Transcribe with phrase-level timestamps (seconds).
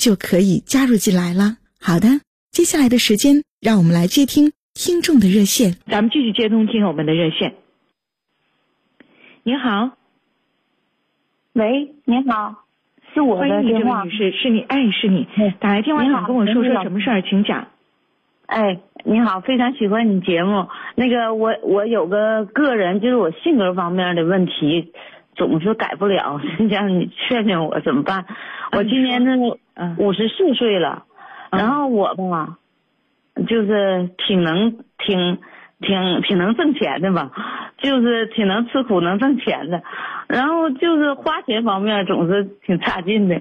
[0.00, 1.58] 就可以加入进来了。
[1.78, 2.08] 好的，
[2.50, 5.76] 接下来的时间，让我们来接听听众的热线。
[5.86, 7.54] 咱们继续接通听友们的热线。
[9.42, 9.90] 你好，
[11.52, 12.64] 喂，您好，
[13.12, 14.04] 是我的电话。
[14.04, 15.28] 女士，是你，哎，是你，
[15.60, 17.68] 打来电话想跟我说说什么事儿，请讲。
[18.46, 20.66] 哎，你好，非常喜欢你节目。
[20.94, 24.92] 那个，我我有个个人，就是我性格方面的问题。
[25.36, 28.26] 总是改不了， 让你劝劝我怎么办？
[28.72, 29.56] 我今年那个
[29.98, 31.04] 五十四岁了，
[31.50, 32.58] 然后我吧，
[33.46, 35.38] 就是挺能挺
[35.80, 37.30] 挺挺能挣钱的吧，
[37.78, 39.82] 就是挺能吃苦能挣钱的，
[40.28, 43.40] 然后就是花钱方面总是挺差劲的，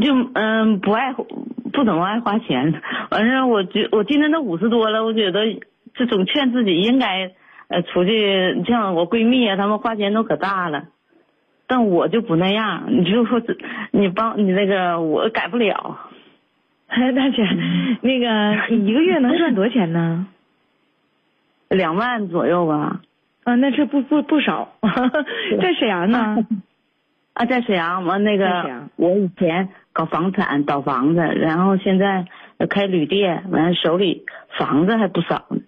[0.00, 5.40] 就嗯不爱不怎么爱花钱，反正我觉我今年都五十多了，我觉得
[5.94, 7.32] 这总劝自己应该。
[7.66, 10.84] 呃，出去像我闺蜜啊，她们花钱都可大了，
[11.66, 12.84] 但我就不那样。
[12.88, 13.40] 你就说，
[13.90, 15.98] 你帮你那个，我改不了。
[16.88, 17.42] 大姐，
[18.02, 20.26] 那个你一个月能赚多少钱呢？
[21.68, 23.00] 两万左右吧。
[23.44, 24.74] 啊，那这不不不少。
[25.60, 26.36] 在沈阳呢？
[27.34, 28.04] 啊，在沈阳。
[28.04, 32.26] 完那个，我以前搞房产倒房子，然后现在
[32.70, 34.24] 开旅店，完手里
[34.58, 35.60] 房子还不少呢。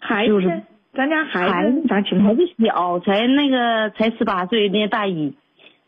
[0.00, 0.62] 孩子。
[0.92, 2.28] 咱家孩子咋情况？
[2.28, 5.34] 孩子小，才那个才十八岁，念大一，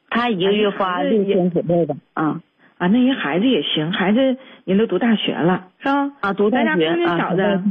[0.08, 1.96] 他一个月花六千左右吧。
[2.14, 2.40] 啊
[2.78, 6.12] 啊，那人孩子也行，孩子人都读大学了，是吧？
[6.20, 7.62] 啊，读大学啊。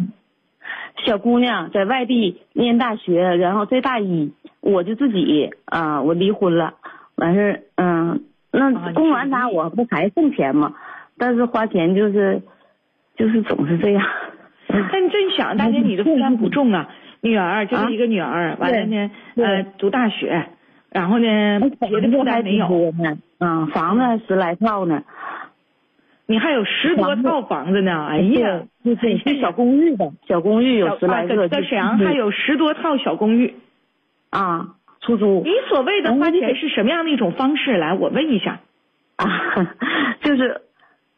[1.06, 6.75] 小姑娘在外地念大学，然后在大一，我就自己啊，我离婚了，
[7.16, 10.74] 完事儿，嗯，那供完他，我不还挣钱吗？
[11.18, 12.41] 但是花钱就是，
[13.16, 14.06] 就是总是这样。
[14.68, 16.90] 但真想，大姐，你的负担不重啊。
[17.22, 20.48] 女儿就是一个女儿，完了呢，呃，读大学，
[20.90, 22.92] 然后呢，别的负担没有。
[22.94, 25.04] 呢，嗯，房子十来套呢，
[26.26, 33.53] 你还有十多套房子呢，哎呀，是小公寓的，小公寓有十来个，在沈阳还有十多套小公寓，
[34.32, 35.44] 啊，出租。
[35.46, 37.78] 你所谓的花钱是什么样的一种方式？
[37.78, 38.62] 来，我问一下，
[39.18, 39.28] 啊，
[40.24, 40.62] 就是，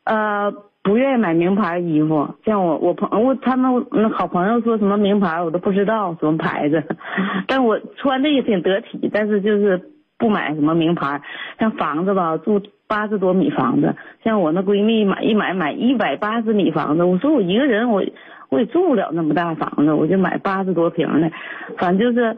[0.03, 0.53] 呃。
[0.83, 6.83] 不愿意买名牌衣服，像我我朋我他们那好朋友说什么名牌我都不知道什么牌子，
[7.47, 9.81] 但我穿的也挺得体，但是就是
[10.17, 11.21] 不买什么名牌。
[11.57, 13.95] 像房子吧，住八十多米房子，
[14.25, 18.03] 像我那闺蜜买一买买一百八十米房子，我说我一个人我
[18.49, 21.31] 我也住不了那么大房子，我就买八十多平的，
[21.77, 22.37] 反正就是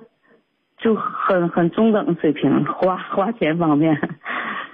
[0.77, 3.99] 就很很中等水平，花花钱方面。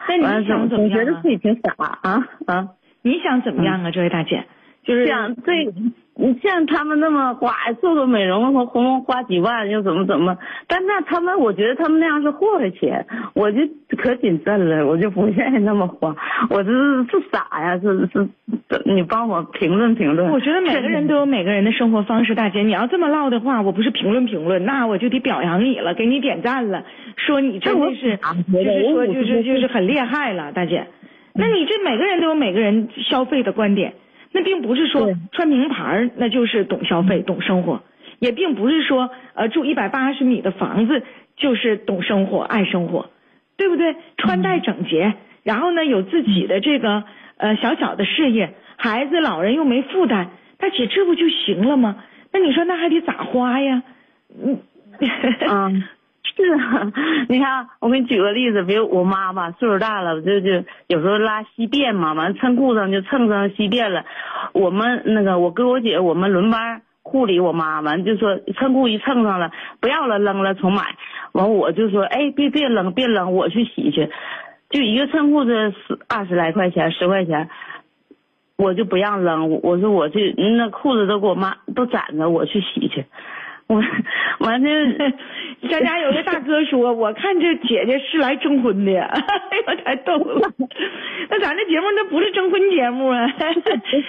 [0.09, 0.99] 那你想怎么样？
[0.99, 2.67] 我觉得自己挺傻啊啊。
[3.03, 4.43] 你想怎么样啊，这位大姐？
[4.83, 5.65] 就是想对，
[6.15, 10.39] 你像他们那么花做个美容和红红花几万又怎么怎么？
[10.67, 13.59] 但那他们，我觉得他们那样是祸害钱，我就
[13.95, 16.15] 可谨慎了，我就不愿意那么花。
[16.49, 18.27] 我这是是傻呀，是是，
[18.85, 20.31] 你帮我评论评论。
[20.31, 26.83] 我觉得每个人都有每个人的生活方式，大姐，你要这么唠的话，我不是评论评论，那我就得表扬你了，给你点赞了，
[27.17, 30.87] 说你真的是，就是说就是就是很厉害了，大姐。
[31.33, 33.93] 那你这每个人都有每个人消费的观点，
[34.31, 37.81] 那并不是说穿名牌那就是懂消费、懂生活，
[38.19, 41.03] 也并不是说呃住一百八十米的房子
[41.37, 43.09] 就是懂生活、爱生活，
[43.57, 43.95] 对不对？
[44.17, 45.13] 穿戴整洁，
[45.43, 47.03] 然后呢有自己的这个
[47.37, 52.03] 呃小小的事业，孩子老人又没负担，大姐这不就行了吗？
[52.33, 53.83] 那你说那还得咋花呀？
[54.43, 54.59] 嗯，
[55.47, 55.71] 啊。
[56.37, 56.91] 是啊，
[57.27, 64.05] 你看，我给你举个例子，比如我妈吧，岁数大了，就就有时候拉稀便嘛，完蹭裤上就蹭上稀便了。
[64.53, 70.95] 我们那个我哥我姐我们轮班护理我妈，完就说蹭裤一蹭上了，不要了扔了重买。
[71.33, 74.09] 完我就说，哎，别别扔别扔，我去洗去。
[74.69, 77.49] 就一个蹭裤子十二十来块钱，十块钱，
[78.57, 83.05] 我就不让扔，我说我去那裤子都给我妈都攒着，我去洗去。
[83.67, 83.81] 我
[84.39, 85.11] 完了，
[85.69, 90.51] 咱 家有个大哥说，我看这姐姐是来征婚的， 哎呦太逗了。
[91.29, 94.01] 那咱这节目那不是征婚节目啊， 咱这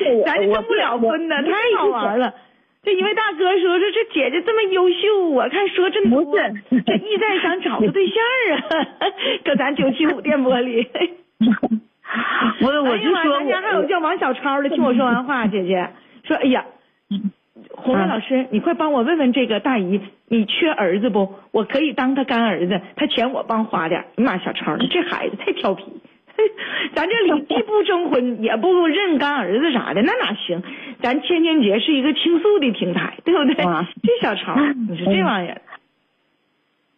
[0.51, 2.35] 征不了婚呢，太好玩了。
[2.85, 8.17] 这一位大哥说说这姐姐这么优秀，我看说真不是，这意在想找个对象
[8.59, 8.87] 啊，
[9.45, 10.89] 搁咱九七五电波里。
[12.61, 15.91] 我我就说，咱家还有叫王小超的，听我说完话，姐姐
[16.25, 16.65] 说，哎呀。
[17.77, 21.35] 红梅老师，你快帮我问问这个大姨，你缺儿子不？
[21.51, 24.05] 我可以当他干儿子，他钱我帮花点。
[24.17, 25.85] 妈，小超，你这孩子太调皮，
[26.95, 30.63] 咱这里既不征婚， 也不认干儿子啥的，那哪行？
[31.01, 33.55] 咱千千节是一个倾诉的平台，对不对？
[34.03, 34.55] 这小超，
[34.89, 35.61] 你说这玩意儿，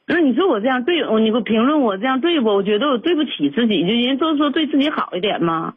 [0.06, 2.48] 那你说我这样对，你给我评论我这样对不？
[2.50, 5.74] 我觉得我对不起自己，就人都说对自己好一点嘛。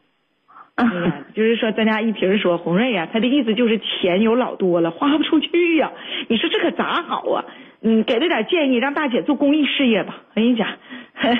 [0.78, 5.90] 哎呀，就是说，咱家一平说红瑞呀，他的意思就是钱有老多了，花不出去呀。
[6.28, 7.44] 你说这可咋好啊？
[7.82, 10.22] 嗯，给他点建议，让大姐做公益事业吧。
[10.30, 10.68] 我跟你讲，
[11.14, 11.32] 哎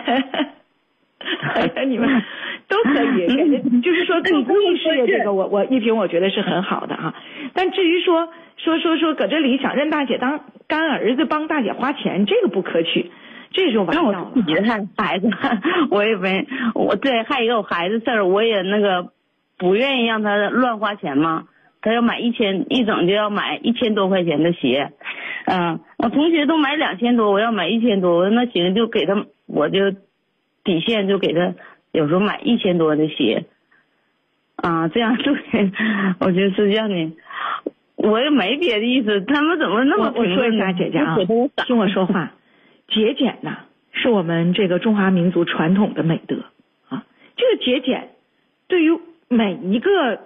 [1.77, 2.23] 呀，你们
[2.67, 7.15] 都可以，就是说做公益事业这个，我我一平我觉得是很好的啊。
[7.55, 13.13] 但至于说说说说搁这里想认大姐当干儿子，帮大姐花钱，这个不可取，
[13.53, 14.03] 这就完了。
[14.13, 15.31] 那我自己的孩子，
[15.93, 16.45] 我也没
[16.75, 19.13] 我对，还有一个我孩子事儿，我也那个。
[19.59, 21.49] 不愿意让他乱花钱吗？
[21.81, 24.93] 他要买一千一整就要买一千多块钱的鞋，
[25.47, 29.93] 嗯，我同学都买两千多，我要买一千多，我说那行就给他，我就
[30.65, 31.55] 底线就给他，
[31.93, 33.45] 有时候买一千多的鞋，
[34.57, 35.71] 啊，这样对，
[36.19, 37.17] 我就是让你，
[37.95, 41.17] 我也没别的意思，他们怎么那么我说一下姐姐啊，
[41.65, 42.33] 听我说话，
[42.89, 43.59] 节俭呐
[43.93, 46.39] 是我们这个中华民族传统的美德。
[46.89, 47.05] 啊，
[47.37, 48.09] 这个节俭
[48.67, 48.99] 对于。
[49.29, 50.21] 每一个，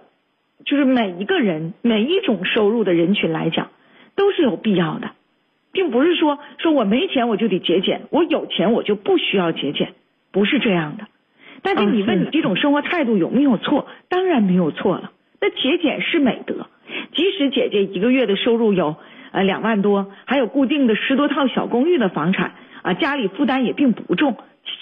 [0.64, 3.70] 就是每一个人，每一种收入的人群来讲，
[4.14, 5.10] 都是有必要的，
[5.72, 9.94] 并不是说说我没钱我就得节俭，我有钱我就不需要节俭，
[10.30, 11.08] 不是这样的。
[11.62, 13.88] 但是你问你这种生活态度有没有错？
[14.08, 15.10] 当然没有错了。
[15.40, 16.68] 那节俭是美德，
[17.12, 18.94] 即使姐姐一个月的收入有
[19.32, 24.36] 呃两万多，还有固定的十多套小公寓的房产啊，家里负担也并不重，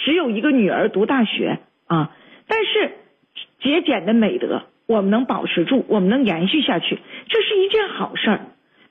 [0.05, 2.11] 只有一个女儿读大学啊，
[2.47, 2.93] 但是。
[3.61, 6.99] 节俭的美德，我们能保持住，我们能延续下去，
[7.29, 8.41] 这是一件好事儿，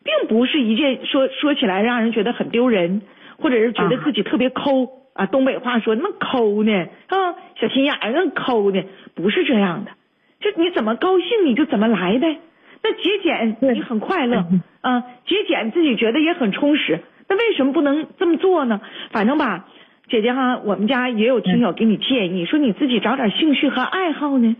[0.04, 3.01] 并不是一件说说起来让人觉得很丢人，
[3.38, 5.25] 或者是觉得自己特别抠啊。
[5.25, 6.71] 东北话说那么抠呢
[7.07, 8.83] 啊，小心眼儿那抠呢，
[9.16, 9.92] 不是这样的。
[10.39, 12.38] 就你怎么高兴你就怎么来呗，
[12.83, 14.45] 那节俭你很快乐
[14.81, 18.80] 啊，节俭自己觉得也很充实，那为什么不能这么做呢？
[19.12, 19.68] 反正吧。
[20.09, 24.56] 姐姐哈，我们家也有听友给你建议，说你自己找点兴趣和爱好呢。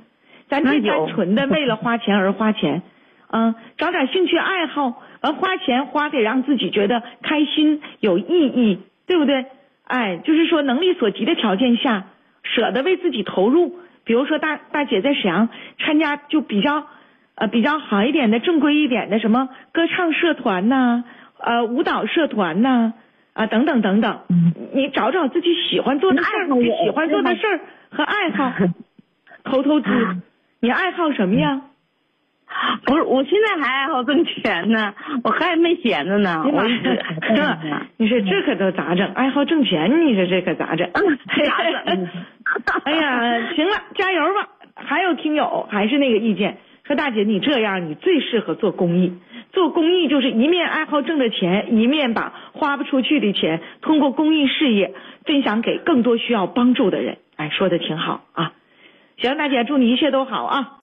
[0.47, 2.83] 咱别单纯的为了花钱而花钱，
[3.31, 9.45] 嗯，找点兴趣爱好，完花钱花得让自己觉得开心有意义，对不对？
[9.85, 12.05] 哎，就是说能力所及的条件下，
[12.43, 13.79] 舍得为自己投入。
[14.05, 15.49] 比如说大大姐在沈阳
[15.79, 16.85] 参加就比较
[17.35, 21.03] 呃比较好一点的正规一点的什么歌唱社团呐，
[21.39, 22.69] 呃舞蹈社团呐。
[22.69, 22.93] 啊，
[23.47, 24.19] 等等等等，
[24.74, 27.59] 你找找自己喜欢做的事儿，你喜欢做的事儿
[27.89, 28.51] 和爱好，
[29.45, 29.88] 投投资。
[30.62, 31.61] 你爱好什么呀？
[32.85, 36.44] 不是，我现在还爱好挣钱呢，我还没闲着呢。
[36.52, 37.57] 我这，
[37.97, 39.07] 你说这可都咋整？
[39.13, 40.90] 爱好挣钱，你说这可咋整？
[40.92, 42.07] 咋整？
[42.83, 44.49] 哎呀，行了，加油吧！
[44.75, 46.57] 还有听友还是那个意见，
[46.89, 49.13] 说大姐你这样，你最适合做公益。
[49.53, 57.19] 做公益就是一面爱好挣的钱，一面把花不出去的钱通过公益事业分享给更多需要帮助的人。
[57.35, 58.53] 哎，说的挺好啊！
[59.17, 60.77] 行，大姐，祝你一切都好啊！